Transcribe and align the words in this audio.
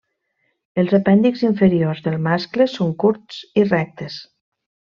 Els 0.83 0.95
apèndixs 0.97 1.43
inferiors 1.49 2.01
del 2.07 2.17
mascle 2.29 2.67
són 2.77 2.97
curts 3.05 3.43
i 3.63 3.67
rectes. 3.71 4.19